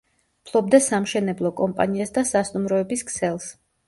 ფლობდა 0.51 0.77
სამშენებლო 0.85 1.51
კომპანიას 1.59 2.13
და 2.15 2.23
სასტუმროების 2.31 3.05
ქსელს. 3.11 3.47